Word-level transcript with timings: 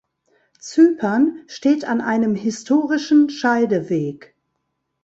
Zypern 0.57 1.43
steht 1.45 1.85
an 1.85 2.01
einem 2.01 2.33
historischen 2.33 3.29
Scheideweg. 3.29 4.33